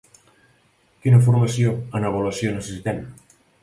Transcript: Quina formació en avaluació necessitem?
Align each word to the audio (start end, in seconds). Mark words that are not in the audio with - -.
Quina 1.03 1.21
formació 1.27 1.77
en 2.01 2.11
avaluació 2.13 2.59
necessitem? 2.61 3.09